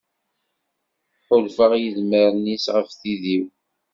Ḥulfaɣ 1.27 1.71
i 1.75 1.79
tedmarin-is 1.95 2.65
ɣef 2.75 2.89
tid-iw. 2.99 3.45